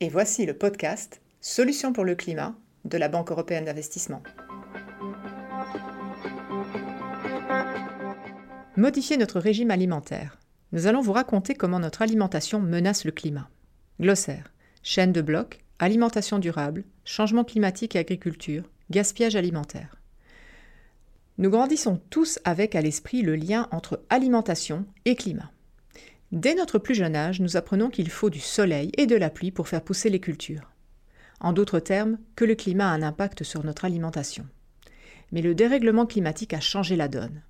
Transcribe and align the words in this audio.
et 0.00 0.08
voici 0.08 0.46
le 0.46 0.54
podcast 0.54 1.20
Solutions 1.42 1.92
pour 1.92 2.04
le 2.04 2.14
climat 2.14 2.54
de 2.86 2.96
la 2.96 3.08
Banque 3.08 3.30
européenne 3.30 3.66
d'investissement. 3.66 4.22
Modifier 8.76 9.18
notre 9.18 9.40
régime 9.40 9.70
alimentaire. 9.70 10.38
Nous 10.72 10.86
allons 10.86 11.02
vous 11.02 11.12
raconter 11.12 11.54
comment 11.54 11.80
notre 11.80 12.00
alimentation 12.00 12.60
menace 12.60 13.04
le 13.04 13.10
climat. 13.10 13.50
Glossaire. 14.00 14.52
Chaîne 14.82 15.12
de 15.12 15.20
blocs, 15.20 15.62
alimentation 15.78 16.38
durable, 16.38 16.84
changement 17.04 17.44
climatique 17.44 17.94
et 17.94 17.98
agriculture, 17.98 18.64
gaspillage 18.90 19.36
alimentaire. 19.36 19.96
Nous 21.36 21.50
grandissons 21.50 22.00
tous 22.08 22.38
avec 22.44 22.74
à 22.74 22.80
l'esprit 22.80 23.20
le 23.20 23.36
lien 23.36 23.68
entre 23.70 24.00
alimentation 24.08 24.86
et 25.04 25.14
climat. 25.14 25.50
Dès 26.32 26.54
notre 26.54 26.78
plus 26.78 26.94
jeune 26.94 27.16
âge, 27.16 27.40
nous 27.40 27.56
apprenons 27.56 27.90
qu'il 27.90 28.08
faut 28.08 28.30
du 28.30 28.38
soleil 28.38 28.92
et 28.96 29.06
de 29.06 29.16
la 29.16 29.30
pluie 29.30 29.50
pour 29.50 29.66
faire 29.66 29.82
pousser 29.82 30.10
les 30.10 30.20
cultures. 30.20 30.70
En 31.40 31.52
d'autres 31.52 31.80
termes, 31.80 32.18
que 32.36 32.44
le 32.44 32.54
climat 32.54 32.88
a 32.88 32.94
un 32.94 33.02
impact 33.02 33.42
sur 33.42 33.64
notre 33.64 33.84
alimentation. 33.84 34.46
Mais 35.32 35.42
le 35.42 35.56
dérèglement 35.56 36.06
climatique 36.06 36.54
a 36.54 36.60
changé 36.60 36.94
la 36.94 37.08
donne. 37.08 37.42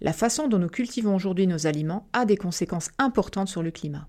La 0.00 0.12
façon 0.12 0.48
dont 0.48 0.58
nous 0.58 0.68
cultivons 0.68 1.14
aujourd'hui 1.14 1.46
nos 1.46 1.68
aliments 1.68 2.08
a 2.12 2.24
des 2.24 2.36
conséquences 2.36 2.90
importantes 2.98 3.48
sur 3.48 3.62
le 3.62 3.70
climat. 3.70 4.08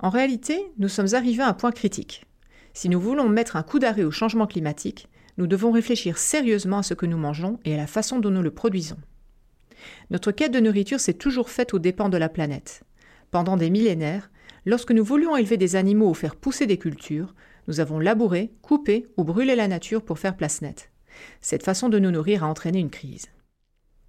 En 0.00 0.10
réalité, 0.10 0.60
nous 0.78 0.88
sommes 0.88 1.14
arrivés 1.14 1.42
à 1.42 1.48
un 1.48 1.54
point 1.54 1.72
critique. 1.72 2.26
Si 2.74 2.90
nous 2.90 3.00
voulons 3.00 3.28
mettre 3.30 3.56
un 3.56 3.62
coup 3.62 3.78
d'arrêt 3.78 4.04
au 4.04 4.10
changement 4.10 4.46
climatique, 4.46 5.08
nous 5.38 5.46
devons 5.46 5.72
réfléchir 5.72 6.18
sérieusement 6.18 6.78
à 6.78 6.82
ce 6.82 6.94
que 6.94 7.06
nous 7.06 7.18
mangeons 7.18 7.60
et 7.64 7.72
à 7.72 7.78
la 7.78 7.86
façon 7.86 8.18
dont 8.18 8.30
nous 8.30 8.42
le 8.42 8.50
produisons. 8.50 8.98
Notre 10.10 10.32
quête 10.32 10.52
de 10.52 10.60
nourriture 10.60 11.00
s'est 11.00 11.14
toujours 11.14 11.48
faite 11.48 11.72
aux 11.72 11.78
dépens 11.78 12.10
de 12.10 12.18
la 12.18 12.28
planète. 12.28 12.82
Pendant 13.30 13.56
des 13.56 13.70
millénaires, 13.70 14.30
lorsque 14.66 14.90
nous 14.90 15.04
voulions 15.04 15.36
élever 15.36 15.56
des 15.56 15.76
animaux 15.76 16.10
ou 16.10 16.14
faire 16.14 16.36
pousser 16.36 16.66
des 16.66 16.78
cultures, 16.78 17.34
nous 17.68 17.80
avons 17.80 17.98
labouré, 17.98 18.52
coupé 18.62 19.06
ou 19.16 19.24
brûlé 19.24 19.54
la 19.54 19.68
nature 19.68 20.02
pour 20.02 20.18
faire 20.18 20.36
place 20.36 20.62
nette. 20.62 20.90
Cette 21.40 21.62
façon 21.62 21.88
de 21.88 21.98
nous 21.98 22.10
nourrir 22.10 22.44
a 22.44 22.48
entraîné 22.48 22.80
une 22.80 22.90
crise. 22.90 23.26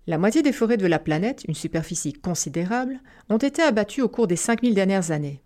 La 0.08 0.18
moitié 0.18 0.42
des 0.42 0.52
forêts 0.52 0.78
de 0.78 0.88
la 0.88 0.98
planète, 0.98 1.44
une 1.48 1.54
superficie 1.54 2.14
considérable, 2.14 3.00
ont 3.30 3.38
été 3.38 3.62
abattues 3.62 4.02
au 4.02 4.10
cours 4.10 4.28
des 4.28 4.36
5000 4.36 4.74
dernières 4.74 5.12
années. 5.12 5.44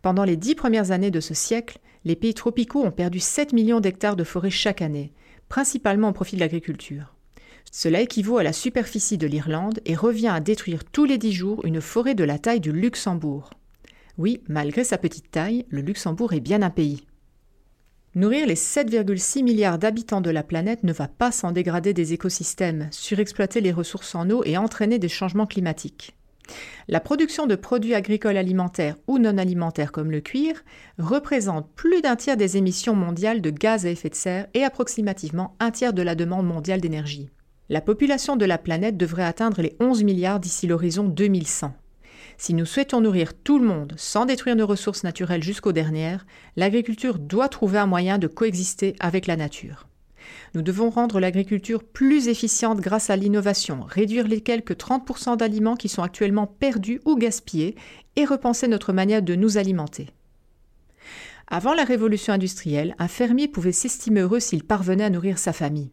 Pendant 0.00 0.24
les 0.24 0.36
dix 0.36 0.54
premières 0.54 0.90
années 0.90 1.10
de 1.10 1.20
ce 1.20 1.34
siècle, 1.34 1.78
les 2.04 2.16
pays 2.16 2.34
tropicaux 2.34 2.82
ont 2.82 2.90
perdu 2.90 3.20
7 3.20 3.52
millions 3.52 3.80
d'hectares 3.80 4.16
de 4.16 4.24
forêt 4.24 4.50
chaque 4.50 4.82
année, 4.82 5.12
principalement 5.48 6.08
au 6.08 6.12
profit 6.12 6.36
de 6.36 6.40
l'agriculture. 6.40 7.13
Cela 7.70 8.00
équivaut 8.00 8.38
à 8.38 8.42
la 8.42 8.52
superficie 8.52 9.18
de 9.18 9.26
l'Irlande 9.26 9.80
et 9.84 9.96
revient 9.96 10.28
à 10.28 10.40
détruire 10.40 10.84
tous 10.84 11.04
les 11.04 11.18
dix 11.18 11.32
jours 11.32 11.64
une 11.64 11.80
forêt 11.80 12.14
de 12.14 12.24
la 12.24 12.38
taille 12.38 12.60
du 12.60 12.72
Luxembourg. 12.72 13.50
Oui, 14.16 14.42
malgré 14.48 14.84
sa 14.84 14.98
petite 14.98 15.30
taille, 15.30 15.66
le 15.68 15.80
Luxembourg 15.80 16.32
est 16.32 16.40
bien 16.40 16.62
un 16.62 16.70
pays. 16.70 17.06
Nourrir 18.14 18.46
les 18.46 18.54
7,6 18.54 19.42
milliards 19.42 19.78
d'habitants 19.78 20.20
de 20.20 20.30
la 20.30 20.44
planète 20.44 20.84
ne 20.84 20.92
va 20.92 21.08
pas 21.08 21.32
sans 21.32 21.50
dégrader 21.50 21.92
des 21.92 22.12
écosystèmes, 22.12 22.86
surexploiter 22.92 23.60
les 23.60 23.72
ressources 23.72 24.14
en 24.14 24.30
eau 24.30 24.44
et 24.44 24.56
entraîner 24.56 25.00
des 25.00 25.08
changements 25.08 25.46
climatiques. 25.46 26.14
La 26.86 27.00
production 27.00 27.46
de 27.46 27.56
produits 27.56 27.94
agricoles 27.94 28.36
alimentaires 28.36 28.96
ou 29.08 29.18
non 29.18 29.36
alimentaires 29.36 29.90
comme 29.90 30.12
le 30.12 30.20
cuir 30.20 30.62
représente 30.98 31.68
plus 31.74 32.02
d'un 32.02 32.14
tiers 32.14 32.36
des 32.36 32.56
émissions 32.56 32.94
mondiales 32.94 33.40
de 33.40 33.50
gaz 33.50 33.84
à 33.84 33.90
effet 33.90 34.10
de 34.10 34.14
serre 34.14 34.46
et 34.54 34.62
approximativement 34.62 35.56
un 35.58 35.72
tiers 35.72 35.92
de 35.92 36.02
la 36.02 36.14
demande 36.14 36.46
mondiale 36.46 36.80
d'énergie. 36.80 37.30
La 37.70 37.80
population 37.80 38.36
de 38.36 38.44
la 38.44 38.58
planète 38.58 38.98
devrait 38.98 39.24
atteindre 39.24 39.62
les 39.62 39.74
11 39.80 40.04
milliards 40.04 40.38
d'ici 40.38 40.66
l'horizon 40.66 41.04
2100. 41.04 41.74
Si 42.36 42.52
nous 42.52 42.66
souhaitons 42.66 43.00
nourrir 43.00 43.32
tout 43.32 43.58
le 43.58 43.64
monde 43.64 43.94
sans 43.96 44.26
détruire 44.26 44.54
nos 44.54 44.66
ressources 44.66 45.02
naturelles 45.02 45.42
jusqu'aux 45.42 45.72
dernières, 45.72 46.26
l'agriculture 46.56 47.18
doit 47.18 47.48
trouver 47.48 47.78
un 47.78 47.86
moyen 47.86 48.18
de 48.18 48.26
coexister 48.26 48.96
avec 49.00 49.26
la 49.26 49.36
nature. 49.36 49.88
Nous 50.54 50.60
devons 50.60 50.90
rendre 50.90 51.20
l'agriculture 51.20 51.82
plus 51.82 52.28
efficiente 52.28 52.80
grâce 52.80 53.08
à 53.08 53.16
l'innovation, 53.16 53.80
réduire 53.88 54.28
les 54.28 54.42
quelques 54.42 54.74
30% 54.74 55.38
d'aliments 55.38 55.76
qui 55.76 55.88
sont 55.88 56.02
actuellement 56.02 56.46
perdus 56.46 57.00
ou 57.06 57.16
gaspillés 57.16 57.76
et 58.16 58.26
repenser 58.26 58.68
notre 58.68 58.92
manière 58.92 59.22
de 59.22 59.36
nous 59.36 59.56
alimenter. 59.56 60.10
Avant 61.46 61.72
la 61.72 61.84
révolution 61.84 62.34
industrielle, 62.34 62.94
un 62.98 63.08
fermier 63.08 63.48
pouvait 63.48 63.72
s'estimer 63.72 64.20
heureux 64.20 64.40
s'il 64.40 64.64
parvenait 64.64 65.04
à 65.04 65.10
nourrir 65.10 65.38
sa 65.38 65.54
famille. 65.54 65.90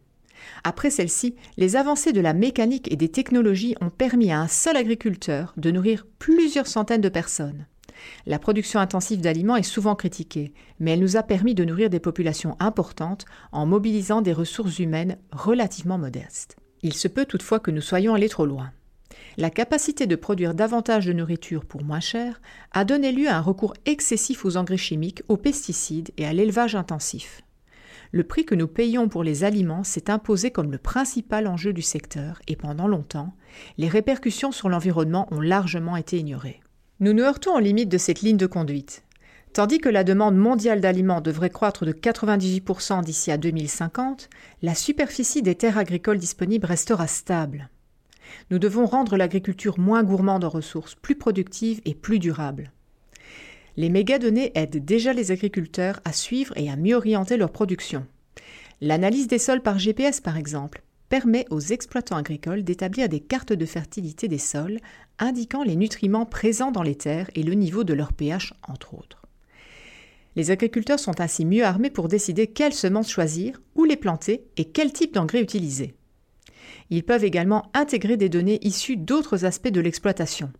Après 0.64 0.90
celle-ci, 0.90 1.34
les 1.56 1.76
avancées 1.76 2.12
de 2.12 2.20
la 2.20 2.32
mécanique 2.34 2.90
et 2.92 2.96
des 2.96 3.08
technologies 3.08 3.74
ont 3.80 3.90
permis 3.90 4.32
à 4.32 4.40
un 4.40 4.48
seul 4.48 4.76
agriculteur 4.76 5.54
de 5.56 5.70
nourrir 5.70 6.06
plusieurs 6.18 6.66
centaines 6.66 7.00
de 7.00 7.08
personnes. 7.08 7.66
La 8.26 8.38
production 8.38 8.80
intensive 8.80 9.20
d'aliments 9.20 9.56
est 9.56 9.62
souvent 9.62 9.94
critiquée, 9.94 10.52
mais 10.80 10.92
elle 10.92 11.00
nous 11.00 11.16
a 11.16 11.22
permis 11.22 11.54
de 11.54 11.64
nourrir 11.64 11.90
des 11.90 12.00
populations 12.00 12.56
importantes 12.58 13.24
en 13.52 13.66
mobilisant 13.66 14.22
des 14.22 14.32
ressources 14.32 14.78
humaines 14.78 15.18
relativement 15.30 15.98
modestes. 15.98 16.56
Il 16.82 16.94
se 16.94 17.08
peut 17.08 17.26
toutefois 17.26 17.60
que 17.60 17.70
nous 17.70 17.80
soyons 17.80 18.14
allés 18.14 18.28
trop 18.28 18.46
loin. 18.46 18.72
La 19.36 19.50
capacité 19.50 20.06
de 20.06 20.16
produire 20.16 20.54
davantage 20.54 21.06
de 21.06 21.12
nourriture 21.12 21.64
pour 21.64 21.84
moins 21.84 22.00
cher 22.00 22.40
a 22.72 22.84
donné 22.84 23.12
lieu 23.12 23.28
à 23.28 23.36
un 23.36 23.40
recours 23.40 23.74
excessif 23.86 24.44
aux 24.44 24.56
engrais 24.56 24.76
chimiques, 24.76 25.22
aux 25.28 25.36
pesticides 25.36 26.10
et 26.16 26.26
à 26.26 26.32
l'élevage 26.32 26.74
intensif. 26.74 27.42
Le 28.14 28.24
prix 28.24 28.44
que 28.44 28.54
nous 28.54 28.68
payons 28.68 29.08
pour 29.08 29.24
les 29.24 29.42
aliments 29.42 29.84
s'est 29.84 30.10
imposé 30.10 30.50
comme 30.50 30.70
le 30.70 30.76
principal 30.76 31.46
enjeu 31.46 31.72
du 31.72 31.80
secteur 31.80 32.42
et 32.46 32.56
pendant 32.56 32.86
longtemps, 32.86 33.32
les 33.78 33.88
répercussions 33.88 34.52
sur 34.52 34.68
l'environnement 34.68 35.26
ont 35.30 35.40
largement 35.40 35.96
été 35.96 36.18
ignorées. 36.18 36.60
Nous 37.00 37.14
nous 37.14 37.22
heurtons 37.22 37.56
aux 37.56 37.60
limites 37.60 37.88
de 37.88 37.96
cette 37.96 38.20
ligne 38.20 38.36
de 38.36 38.46
conduite. 38.46 39.02
Tandis 39.54 39.78
que 39.78 39.88
la 39.88 40.04
demande 40.04 40.36
mondiale 40.36 40.82
d'aliments 40.82 41.22
devrait 41.22 41.48
croître 41.48 41.86
de 41.86 41.92
98% 41.92 43.02
d'ici 43.02 43.30
à 43.30 43.38
2050, 43.38 44.28
la 44.60 44.74
superficie 44.74 45.40
des 45.40 45.54
terres 45.54 45.78
agricoles 45.78 46.18
disponibles 46.18 46.66
restera 46.66 47.06
stable. 47.06 47.70
Nous 48.50 48.58
devons 48.58 48.84
rendre 48.84 49.16
l'agriculture 49.16 49.78
moins 49.78 50.04
gourmande 50.04 50.44
en 50.44 50.50
ressources, 50.50 50.94
plus 50.96 51.16
productive 51.16 51.80
et 51.86 51.94
plus 51.94 52.18
durable. 52.18 52.72
Les 53.76 53.88
mégadonnées 53.88 54.52
aident 54.54 54.84
déjà 54.84 55.12
les 55.12 55.30
agriculteurs 55.30 56.00
à 56.04 56.12
suivre 56.12 56.52
et 56.56 56.70
à 56.70 56.76
mieux 56.76 56.96
orienter 56.96 57.36
leur 57.36 57.50
production. 57.50 58.06
L'analyse 58.80 59.28
des 59.28 59.38
sols 59.38 59.62
par 59.62 59.78
GPS, 59.78 60.20
par 60.20 60.36
exemple, 60.36 60.82
permet 61.08 61.46
aux 61.50 61.60
exploitants 61.60 62.16
agricoles 62.16 62.64
d'établir 62.64 63.08
des 63.08 63.20
cartes 63.20 63.52
de 63.52 63.66
fertilité 63.66 64.28
des 64.28 64.38
sols 64.38 64.78
indiquant 65.18 65.62
les 65.62 65.76
nutriments 65.76 66.26
présents 66.26 66.72
dans 66.72 66.82
les 66.82 66.94
terres 66.94 67.30
et 67.34 67.42
le 67.42 67.54
niveau 67.54 67.84
de 67.84 67.94
leur 67.94 68.12
pH, 68.12 68.54
entre 68.66 68.94
autres. 68.94 69.22
Les 70.36 70.50
agriculteurs 70.50 70.98
sont 70.98 71.20
ainsi 71.20 71.44
mieux 71.44 71.64
armés 71.64 71.90
pour 71.90 72.08
décider 72.08 72.46
quelles 72.46 72.72
semences 72.72 73.10
choisir, 73.10 73.60
où 73.74 73.84
les 73.84 73.96
planter 73.96 74.46
et 74.56 74.64
quel 74.64 74.92
type 74.92 75.14
d'engrais 75.14 75.42
utiliser. 75.42 75.94
Ils 76.90 77.04
peuvent 77.04 77.24
également 77.24 77.70
intégrer 77.74 78.16
des 78.16 78.28
données 78.28 78.58
issues 78.62 78.96
d'autres 78.96 79.44
aspects 79.44 79.68
de 79.68 79.80
l'exploitation. 79.80 80.50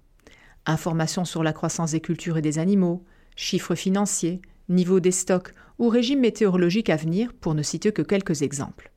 Informations 0.66 1.24
sur 1.24 1.42
la 1.42 1.52
croissance 1.52 1.92
des 1.92 2.00
cultures 2.00 2.38
et 2.38 2.42
des 2.42 2.58
animaux, 2.58 3.04
chiffres 3.34 3.74
financiers, 3.74 4.40
niveau 4.68 5.00
des 5.00 5.10
stocks 5.10 5.52
ou 5.78 5.88
régime 5.88 6.20
météorologique 6.20 6.90
à 6.90 6.96
venir, 6.96 7.32
pour 7.32 7.54
ne 7.54 7.62
citer 7.62 7.92
que 7.92 8.02
quelques 8.02 8.42
exemples. 8.42 8.92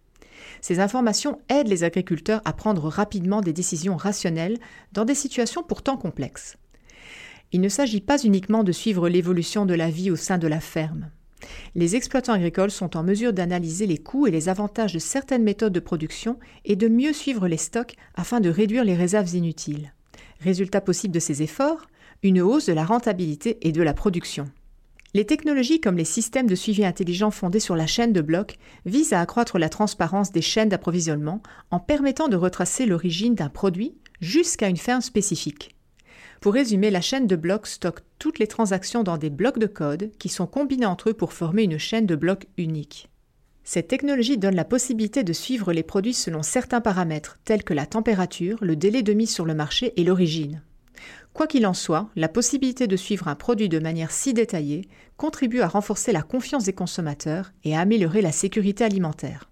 Ces 0.62 0.80
informations 0.80 1.40
aident 1.50 1.68
les 1.68 1.84
agriculteurs 1.84 2.42
à 2.46 2.54
prendre 2.54 2.88
rapidement 2.88 3.42
des 3.42 3.54
décisions 3.54 3.98
rationnelles 3.98 4.60
dans 4.94 5.06
des 5.06 5.16
situations 5.16 5.64
pourtant 5.64 5.98
complexes. 5.98 6.58
Il 7.52 7.62
ne 7.62 7.70
s'agit 7.70 8.02
pas 8.02 8.22
uniquement 8.24 8.64
de 8.64 8.72
suivre 8.72 9.10
l'évolution 9.10 9.66
de 9.66 9.74
la 9.74 9.90
vie 9.90 10.12
au 10.12 10.16
sein 10.16 10.38
de 10.38 10.48
la 10.48 10.60
ferme. 10.60 11.10
Les 11.76 11.96
exploitants 11.96 12.34
agricoles 12.34 12.72
sont 12.72 12.98
en 12.98 13.04
mesure 13.04 13.34
d'analyser 13.34 13.88
les 13.88 13.98
coûts 13.98 14.28
et 14.28 14.32
les 14.32 14.50
avantages 14.50 14.94
de 14.94 15.00
certaines 15.00 15.44
méthodes 15.44 15.74
de 15.74 15.80
production 15.80 16.40
et 16.64 16.76
de 16.76 16.88
mieux 16.88 17.14
suivre 17.14 17.48
les 17.48 17.58
stocks 17.58 17.96
afin 18.16 18.40
de 18.40 18.50
réduire 18.50 18.84
les 18.84 18.96
réserves 18.96 19.34
inutiles. 19.36 19.95
Résultat 20.42 20.82
possible 20.82 21.14
de 21.14 21.20
ces 21.20 21.42
efforts, 21.42 21.88
une 22.24 22.42
hausse 22.42 22.66
de 22.66 22.74
la 22.74 22.86
rentabilité 22.86 23.58
et 23.62 23.72
de 23.72 23.82
la 23.82 23.94
production. 23.94 24.50
Les 25.14 25.26
technologies 25.26 25.80
comme 25.80 25.96
les 25.96 26.04
systèmes 26.04 26.48
de 26.48 26.56
suivi 26.56 26.86
intelligent 26.86 27.32
fondés 27.32 27.62
sur 27.62 27.78
la 27.78 27.88
chaîne 27.88 28.12
de 28.12 28.22
blocs 28.22 28.58
visent 28.86 29.14
à 29.14 29.22
accroître 29.22 29.58
la 29.58 29.70
transparence 29.70 30.34
des 30.34 30.42
chaînes 30.42 30.68
d'approvisionnement 30.68 31.42
en 31.72 31.80
permettant 31.80 32.28
de 32.28 32.36
retracer 32.36 32.86
l'origine 32.86 33.34
d'un 33.34 33.48
produit 33.48 33.96
jusqu'à 34.20 34.68
une 34.68 34.76
ferme 34.76 35.02
spécifique. 35.02 35.76
Pour 36.42 36.54
résumer, 36.54 36.92
la 36.92 37.00
chaîne 37.00 37.28
de 37.28 37.38
blocs 37.38 37.68
stocke 37.68 38.02
toutes 38.20 38.40
les 38.40 38.48
transactions 38.48 39.04
dans 39.04 39.18
des 39.18 39.30
blocs 39.30 39.58
de 39.58 39.68
code 39.68 40.12
qui 40.20 40.28
sont 40.28 40.48
combinés 40.48 40.86
entre 40.86 41.12
eux 41.12 41.14
pour 41.14 41.32
former 41.32 41.64
une 41.64 41.78
chaîne 41.78 42.06
de 42.06 42.16
blocs 42.16 42.48
unique. 42.58 43.10
Cette 43.68 43.88
technologie 43.88 44.38
donne 44.38 44.56
la 44.56 44.64
possibilité 44.64 45.24
de 45.24 45.34
suivre 45.34 45.74
les 45.74 45.82
produits 45.82 46.14
selon 46.14 46.44
certains 46.44 46.82
paramètres, 46.82 47.40
tels 47.46 47.64
que 47.64 47.74
la 47.74 47.88
température, 47.88 48.60
le 48.62 48.76
délai 48.76 49.02
de 49.02 49.12
mise 49.14 49.34
sur 49.34 49.44
le 49.44 49.56
marché 49.56 49.92
et 50.00 50.04
l'origine. 50.04 50.62
Quoi 51.34 51.48
qu'il 51.48 51.66
en 51.66 51.74
soit, 51.74 52.08
la 52.16 52.30
possibilité 52.30 52.86
de 52.86 52.96
suivre 52.96 53.28
un 53.28 53.34
produit 53.34 53.68
de 53.68 53.80
manière 53.80 54.12
si 54.12 54.36
détaillée 54.36 54.88
contribue 55.18 55.62
à 55.62 55.68
renforcer 55.68 56.12
la 56.12 56.22
confiance 56.22 56.66
des 56.66 56.74
consommateurs 56.74 57.54
et 57.64 57.76
à 57.76 57.80
améliorer 57.80 58.22
la 58.22 58.32
sécurité 58.32 58.84
alimentaire. 58.84 59.50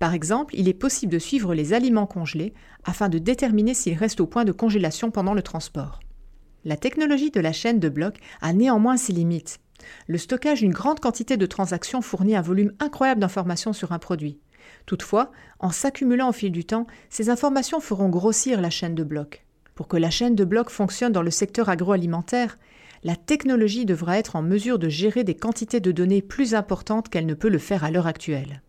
Par 0.00 0.14
exemple, 0.14 0.56
il 0.56 0.68
est 0.68 0.74
possible 0.74 1.12
de 1.12 1.20
suivre 1.20 1.54
les 1.54 1.72
aliments 1.72 2.06
congelés 2.06 2.54
afin 2.84 3.08
de 3.08 3.18
déterminer 3.18 3.72
s'ils 3.72 3.96
restent 3.96 4.20
au 4.20 4.26
point 4.26 4.44
de 4.44 4.52
congélation 4.52 5.12
pendant 5.12 5.34
le 5.34 5.42
transport. 5.42 6.00
La 6.64 6.76
technologie 6.76 7.30
de 7.30 7.40
la 7.40 7.52
chaîne 7.52 7.78
de 7.78 7.88
blocs 7.88 8.18
a 8.40 8.52
néanmoins 8.52 8.96
ses 8.96 9.12
limites. 9.12 9.60
Le 10.06 10.18
stockage 10.18 10.60
d'une 10.60 10.72
grande 10.72 11.00
quantité 11.00 11.36
de 11.36 11.46
transactions 11.46 12.02
fournit 12.02 12.36
un 12.36 12.42
volume 12.42 12.72
incroyable 12.80 13.20
d'informations 13.20 13.72
sur 13.72 13.92
un 13.92 13.98
produit. 13.98 14.40
Toutefois, 14.86 15.30
en 15.58 15.70
s'accumulant 15.70 16.30
au 16.30 16.32
fil 16.32 16.52
du 16.52 16.64
temps, 16.64 16.86
ces 17.10 17.30
informations 17.30 17.80
feront 17.80 18.08
grossir 18.08 18.60
la 18.60 18.70
chaîne 18.70 18.94
de 18.94 19.04
blocs. 19.04 19.44
Pour 19.74 19.88
que 19.88 19.96
la 19.96 20.10
chaîne 20.10 20.34
de 20.34 20.44
blocs 20.44 20.70
fonctionne 20.70 21.12
dans 21.12 21.22
le 21.22 21.30
secteur 21.30 21.68
agroalimentaire, 21.68 22.58
la 23.04 23.16
technologie 23.16 23.86
devra 23.86 24.18
être 24.18 24.34
en 24.34 24.42
mesure 24.42 24.78
de 24.78 24.88
gérer 24.88 25.24
des 25.24 25.36
quantités 25.36 25.80
de 25.80 25.92
données 25.92 26.22
plus 26.22 26.54
importantes 26.54 27.08
qu'elle 27.08 27.26
ne 27.26 27.34
peut 27.34 27.48
le 27.48 27.58
faire 27.58 27.84
à 27.84 27.90
l'heure 27.90 28.06
actuelle. 28.08 28.62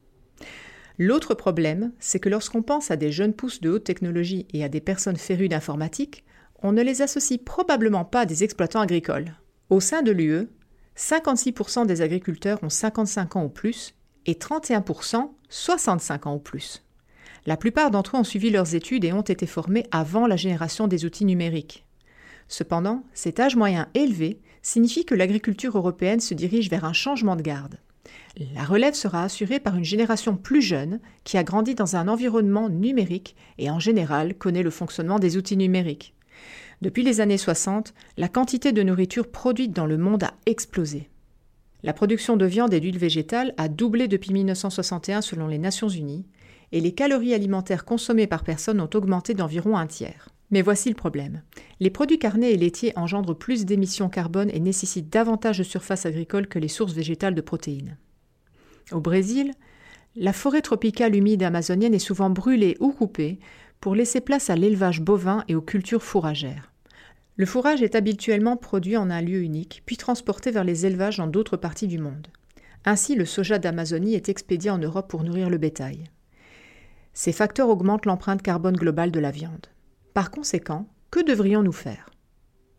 L'autre 1.00 1.34
problème, 1.34 1.94
c'est 2.00 2.20
que 2.20 2.30
lorsqu'on 2.30 2.62
pense 2.62 2.92
à 2.92 2.98
des 2.98 3.12
jeunes 3.12 3.34
pousses 3.34 3.62
de 3.62 3.70
haute 3.70 3.86
technologie 3.86 4.46
et 4.54 4.64
à 4.64 4.70
des 4.70 4.82
personnes 4.82 5.16
férues 5.16 5.48
d'informatique, 5.48 6.26
on 6.62 6.74
ne 6.74 6.84
les 6.84 7.02
associe 7.02 7.40
probablement 7.44 8.04
pas 8.04 8.22
à 8.22 8.26
des 8.26 8.44
exploitants 8.44 8.82
agricoles. 8.82 9.34
Au 9.70 9.80
sein 9.80 10.02
de 10.02 10.12
l'UE, 10.12 10.50
56% 11.00 11.86
des 11.86 12.02
agriculteurs 12.02 12.62
ont 12.62 12.70
55 12.70 13.38
ans 13.38 13.46
ou 13.46 13.50
plus 13.50 13.96
et 14.26 14.34
31% 14.34 15.30
65 15.48 16.28
ans 16.28 16.36
ou 16.36 16.40
plus. 16.40 16.84
La 17.46 17.56
plupart 17.56 17.90
d'entre 17.90 18.18
eux 18.18 18.20
ont 18.20 18.26
suivi 18.26 18.50
leurs 18.50 18.76
études 18.76 19.06
et 19.06 19.14
ont 19.14 19.22
été 19.22 19.48
formés 19.48 19.86
avant 19.92 20.28
la 20.28 20.36
génération 20.36 20.88
des 20.88 21.06
outils 21.06 21.24
numériques. 21.24 21.86
Cependant, 22.50 23.04
cet 23.14 23.40
âge 23.40 23.56
moyen 23.56 23.88
élevé 23.94 24.42
signifie 24.62 25.06
que 25.06 25.16
l'agriculture 25.16 25.78
européenne 25.78 26.20
se 26.20 26.34
dirige 26.34 26.70
vers 26.70 26.84
un 26.84 26.94
changement 26.94 27.38
de 27.38 27.44
garde. 27.44 27.78
La 28.54 28.66
relève 28.66 28.94
sera 28.94 29.24
assurée 29.24 29.60
par 29.62 29.78
une 29.78 29.86
génération 29.86 30.36
plus 30.36 30.62
jeune 30.62 31.00
qui 31.24 31.38
a 31.38 31.44
grandi 31.44 31.76
dans 31.76 31.96
un 31.96 32.10
environnement 32.10 32.68
numérique 32.68 33.38
et 33.58 33.72
en 33.72 33.80
général 33.80 34.36
connaît 34.36 34.64
le 34.64 34.70
fonctionnement 34.70 35.20
des 35.20 35.38
outils 35.38 35.58
numériques. 35.58 36.14
Depuis 36.82 37.04
les 37.04 37.22
années 37.22 37.38
60, 37.38 37.94
la 38.18 38.30
quantité 38.30 38.72
de 38.72 38.84
nourriture 38.84 39.30
produite 39.30 39.74
dans 39.74 39.86
le 39.86 39.98
monde 39.98 40.24
a 40.24 40.34
explosé. 40.46 41.10
La 41.84 41.94
production 41.94 42.38
de 42.38 42.46
viande 42.46 42.74
et 42.74 42.80
d'huile 42.80 42.98
végétale 42.98 43.54
a 43.58 43.70
doublé 43.70 44.08
depuis 44.08 44.34
1961 44.34 45.22
selon 45.22 45.48
les 45.48 45.58
Nations 45.58 45.90
Unies, 45.90 46.26
et 46.72 46.82
les 46.82 46.94
calories 46.94 47.34
alimentaires 47.34 47.86
consommées 47.86 48.28
par 48.28 48.44
personne 48.44 48.82
ont 48.82 48.90
augmenté 48.94 49.34
d'environ 49.34 49.78
un 49.78 49.88
tiers. 49.88 50.30
Mais 50.52 50.62
voici 50.62 50.90
le 50.90 50.96
problème. 50.96 51.42
Les 51.80 51.90
produits 51.90 52.20
carnés 52.20 52.52
et 52.52 52.58
laitiers 52.58 52.98
engendrent 52.98 53.38
plus 53.38 53.66
d'émissions 53.66 54.10
carbone 54.10 54.50
et 54.52 54.60
nécessitent 54.60 55.12
davantage 55.12 55.60
de 55.60 55.64
surface 55.64 56.06
agricole 56.06 56.48
que 56.48 56.60
les 56.60 56.68
sources 56.68 56.94
végétales 56.94 57.36
de 57.36 57.42
protéines. 57.42 57.98
Au 58.92 59.00
Brésil, 59.00 59.54
la 60.16 60.34
forêt 60.34 60.62
tropicale 60.62 61.16
humide 61.16 61.44
amazonienne 61.44 61.94
est 61.94 62.00
souvent 62.00 62.32
brûlée 62.32 62.78
ou 62.80 62.92
coupée 62.92 63.40
pour 63.80 63.96
laisser 63.96 64.22
place 64.22 64.50
à 64.50 64.56
l'élevage 64.56 65.02
bovin 65.02 65.44
et 65.48 65.56
aux 65.56 65.62
cultures 65.62 66.04
fourragères. 66.04 66.72
Le 67.38 67.46
fourrage 67.46 67.82
est 67.82 67.96
habituellement 67.96 68.58
produit 68.58 68.98
en 68.98 69.10
un 69.10 69.22
lieu 69.22 69.42
unique, 69.42 69.84
puis 69.86 69.96
transporté 69.96 70.52
vers 70.52 70.66
les 70.66 70.86
élevages 70.86 71.18
dans 71.18 71.28
d'autres 71.28 71.56
parties 71.56 71.88
du 71.88 71.98
monde. 71.98 72.28
Ainsi, 72.86 73.16
le 73.16 73.26
soja 73.26 73.60
d'Amazonie 73.60 74.16
est 74.16 74.30
expédié 74.30 74.70
en 74.72 74.78
Europe 74.78 75.10
pour 75.10 75.24
nourrir 75.24 75.50
le 75.50 75.58
bétail. 75.58 76.04
Ces 77.14 77.32
facteurs 77.32 77.70
augmentent 77.70 78.06
l'empreinte 78.06 78.42
carbone 78.42 78.76
globale 78.76 79.12
de 79.12 79.20
la 79.20 79.32
viande. 79.32 79.68
Par 80.14 80.32
conséquent, 80.32 80.88
que 81.12 81.24
devrions-nous 81.24 81.72
faire? 81.72 82.10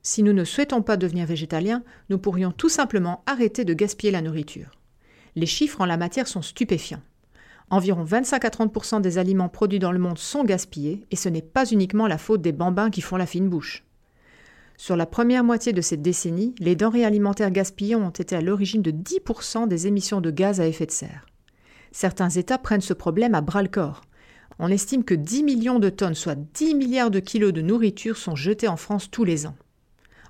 Si 0.02 0.22
nous 0.22 0.32
ne 0.32 0.44
souhaitons 0.44 0.82
pas 0.82 0.96
devenir 0.96 1.26
végétaliens, 1.26 1.82
nous 2.08 2.18
pourrions 2.18 2.52
tout 2.52 2.68
simplement 2.68 3.22
arrêter 3.26 3.64
de 3.64 3.74
gaspiller 3.74 4.12
la 4.12 4.22
nourriture. 4.22 4.70
Les 5.36 5.46
chiffres 5.46 5.80
en 5.80 5.86
la 5.86 5.96
matière 5.96 6.26
sont 6.26 6.42
stupéfiants. 6.42 7.02
Environ 7.70 8.02
25 8.02 8.44
à 8.44 8.48
30% 8.48 9.00
des 9.00 9.18
aliments 9.18 9.48
produits 9.48 9.78
dans 9.78 9.92
le 9.92 10.00
monde 10.00 10.18
sont 10.18 10.42
gaspillés, 10.42 11.06
et 11.12 11.16
ce 11.16 11.28
n'est 11.28 11.40
pas 11.40 11.70
uniquement 11.70 12.08
la 12.08 12.18
faute 12.18 12.42
des 12.42 12.50
bambins 12.52 12.90
qui 12.90 13.00
font 13.00 13.16
la 13.16 13.26
fine 13.26 13.48
bouche. 13.48 13.84
Sur 14.76 14.96
la 14.96 15.06
première 15.06 15.44
moitié 15.44 15.72
de 15.72 15.80
cette 15.80 16.02
décennie, 16.02 16.54
les 16.58 16.74
denrées 16.74 17.04
alimentaires 17.04 17.52
gaspillées 17.52 17.94
ont 17.94 18.10
été 18.10 18.34
à 18.34 18.40
l'origine 18.40 18.82
de 18.82 18.90
10% 18.90 19.68
des 19.68 19.86
émissions 19.86 20.20
de 20.20 20.30
gaz 20.32 20.60
à 20.60 20.66
effet 20.66 20.86
de 20.86 20.90
serre. 20.90 21.26
Certains 21.92 22.30
États 22.30 22.58
prennent 22.58 22.80
ce 22.80 22.94
problème 22.94 23.34
à 23.34 23.40
bras 23.40 23.62
le 23.62 23.68
corps. 23.68 24.00
On 24.58 24.68
estime 24.68 25.04
que 25.04 25.14
10 25.14 25.44
millions 25.44 25.78
de 25.78 25.90
tonnes, 25.90 26.14
soit 26.14 26.38
10 26.54 26.74
milliards 26.74 27.10
de 27.10 27.20
kilos 27.20 27.52
de 27.52 27.62
nourriture, 27.62 28.16
sont 28.16 28.36
jetées 28.36 28.68
en 28.68 28.76
France 28.76 29.10
tous 29.10 29.24
les 29.24 29.46
ans. 29.46 29.56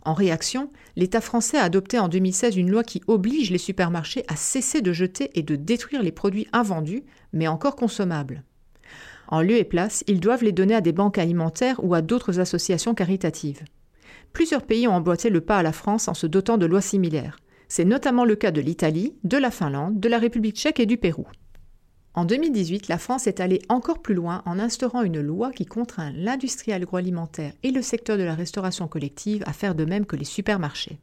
En 0.02 0.14
réaction, 0.14 0.70
l'État 0.96 1.20
français 1.20 1.58
a 1.58 1.64
adopté 1.64 1.98
en 1.98 2.08
2016 2.08 2.56
une 2.56 2.70
loi 2.70 2.84
qui 2.84 3.02
oblige 3.06 3.50
les 3.50 3.58
supermarchés 3.58 4.24
à 4.28 4.36
cesser 4.36 4.80
de 4.80 4.92
jeter 4.92 5.30
et 5.34 5.42
de 5.42 5.56
détruire 5.56 6.02
les 6.02 6.12
produits 6.12 6.48
invendus, 6.52 7.04
mais 7.32 7.48
encore 7.48 7.76
consommables. 7.76 8.42
En 9.28 9.42
lieu 9.42 9.56
et 9.56 9.64
place, 9.64 10.02
ils 10.06 10.20
doivent 10.20 10.42
les 10.42 10.52
donner 10.52 10.74
à 10.74 10.80
des 10.80 10.92
banques 10.92 11.18
alimentaires 11.18 11.80
ou 11.84 11.94
à 11.94 12.02
d'autres 12.02 12.40
associations 12.40 12.94
caritatives. 12.94 13.62
Plusieurs 14.32 14.62
pays 14.62 14.88
ont 14.88 14.94
emboîté 14.94 15.28
le 15.28 15.40
pas 15.40 15.58
à 15.58 15.62
la 15.62 15.72
France 15.72 16.08
en 16.08 16.14
se 16.14 16.26
dotant 16.26 16.58
de 16.58 16.66
lois 16.66 16.80
similaires. 16.80 17.38
C'est 17.68 17.84
notamment 17.84 18.24
le 18.24 18.36
cas 18.36 18.50
de 18.50 18.60
l'Italie, 18.60 19.14
de 19.22 19.36
la 19.36 19.50
Finlande, 19.50 20.00
de 20.00 20.08
la 20.08 20.18
République 20.18 20.56
tchèque 20.56 20.80
et 20.80 20.86
du 20.86 20.96
Pérou. 20.96 21.26
En 22.14 22.24
2018, 22.24 22.88
la 22.88 22.98
France 22.98 23.28
est 23.28 23.38
allée 23.38 23.62
encore 23.68 24.02
plus 24.02 24.14
loin 24.14 24.42
en 24.44 24.58
instaurant 24.58 25.02
une 25.02 25.20
loi 25.20 25.52
qui 25.52 25.64
contraint 25.64 26.10
l'industrie 26.10 26.72
agroalimentaire 26.72 27.52
et 27.62 27.70
le 27.70 27.82
secteur 27.82 28.18
de 28.18 28.24
la 28.24 28.34
restauration 28.34 28.88
collective 28.88 29.44
à 29.46 29.52
faire 29.52 29.76
de 29.76 29.84
même 29.84 30.06
que 30.06 30.16
les 30.16 30.24
supermarchés. 30.24 30.98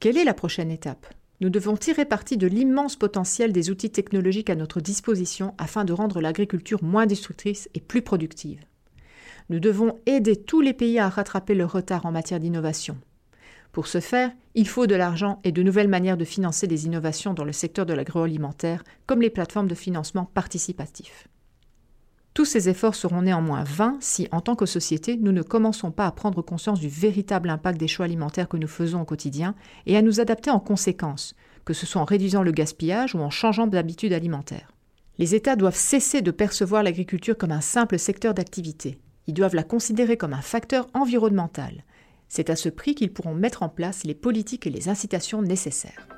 Quelle 0.00 0.16
est 0.16 0.24
la 0.24 0.32
prochaine 0.32 0.70
étape? 0.70 1.06
Nous 1.40 1.50
devons 1.50 1.76
tirer 1.76 2.06
parti 2.06 2.38
de 2.38 2.46
l'immense 2.46 2.96
potentiel 2.96 3.52
des 3.52 3.70
outils 3.70 3.90
technologiques 3.90 4.48
à 4.48 4.56
notre 4.56 4.80
disposition 4.80 5.54
afin 5.58 5.84
de 5.84 5.92
rendre 5.92 6.20
l'agriculture 6.20 6.82
moins 6.82 7.06
destructrice 7.06 7.68
et 7.74 7.80
plus 7.80 8.02
productive. 8.02 8.60
Nous 9.50 9.60
devons 9.60 9.98
aider 10.06 10.36
tous 10.36 10.62
les 10.62 10.72
pays 10.72 10.98
à 10.98 11.10
rattraper 11.10 11.54
leur 11.54 11.72
retard 11.72 12.06
en 12.06 12.12
matière 12.12 12.40
d'innovation. 12.40 12.96
Pour 13.72 13.86
ce 13.86 14.00
faire, 14.00 14.32
il 14.54 14.66
faut 14.66 14.86
de 14.86 14.94
l'argent 14.94 15.40
et 15.44 15.52
de 15.52 15.62
nouvelles 15.62 15.88
manières 15.88 16.16
de 16.16 16.24
financer 16.24 16.66
des 16.66 16.86
innovations 16.86 17.34
dans 17.34 17.44
le 17.44 17.52
secteur 17.52 17.86
de 17.86 17.92
l'agroalimentaire, 17.92 18.82
comme 19.06 19.20
les 19.20 19.30
plateformes 19.30 19.68
de 19.68 19.74
financement 19.74 20.24
participatif. 20.24 21.28
Tous 22.34 22.44
ces 22.44 22.68
efforts 22.68 22.94
seront 22.94 23.22
néanmoins 23.22 23.64
vains 23.64 23.96
si, 24.00 24.28
en 24.30 24.40
tant 24.40 24.54
que 24.54 24.64
société, 24.64 25.16
nous 25.16 25.32
ne 25.32 25.42
commençons 25.42 25.90
pas 25.90 26.06
à 26.06 26.12
prendre 26.12 26.40
conscience 26.40 26.78
du 26.78 26.88
véritable 26.88 27.50
impact 27.50 27.80
des 27.80 27.88
choix 27.88 28.04
alimentaires 28.04 28.48
que 28.48 28.56
nous 28.56 28.68
faisons 28.68 29.00
au 29.00 29.04
quotidien 29.04 29.56
et 29.86 29.96
à 29.96 30.02
nous 30.02 30.20
adapter 30.20 30.50
en 30.50 30.60
conséquence, 30.60 31.34
que 31.64 31.74
ce 31.74 31.84
soit 31.84 32.00
en 32.00 32.04
réduisant 32.04 32.44
le 32.44 32.52
gaspillage 32.52 33.14
ou 33.14 33.18
en 33.18 33.30
changeant 33.30 33.66
d'habitude 33.66 34.12
alimentaire. 34.12 34.72
Les 35.18 35.34
États 35.34 35.56
doivent 35.56 35.74
cesser 35.74 36.22
de 36.22 36.30
percevoir 36.30 36.84
l'agriculture 36.84 37.36
comme 37.36 37.50
un 37.50 37.60
simple 37.60 37.98
secteur 37.98 38.34
d'activité. 38.34 39.00
Ils 39.26 39.34
doivent 39.34 39.56
la 39.56 39.64
considérer 39.64 40.16
comme 40.16 40.32
un 40.32 40.40
facteur 40.40 40.86
environnemental, 40.94 41.82
c'est 42.28 42.50
à 42.50 42.56
ce 42.56 42.68
prix 42.68 42.94
qu'ils 42.94 43.12
pourront 43.12 43.34
mettre 43.34 43.62
en 43.62 43.68
place 43.68 44.04
les 44.04 44.14
politiques 44.14 44.66
et 44.66 44.70
les 44.70 44.88
incitations 44.88 45.42
nécessaires. 45.42 46.08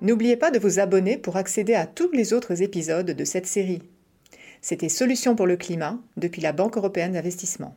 N'oubliez 0.00 0.36
pas 0.36 0.50
de 0.50 0.58
vous 0.58 0.80
abonner 0.80 1.16
pour 1.16 1.36
accéder 1.36 1.74
à 1.74 1.86
tous 1.86 2.10
les 2.12 2.32
autres 2.32 2.60
épisodes 2.60 3.12
de 3.12 3.24
cette 3.24 3.46
série. 3.46 3.82
C'était 4.60 4.88
Solutions 4.88 5.36
pour 5.36 5.46
le 5.46 5.56
climat 5.56 5.98
depuis 6.16 6.42
la 6.42 6.52
Banque 6.52 6.76
européenne 6.76 7.12
d'investissement. 7.12 7.76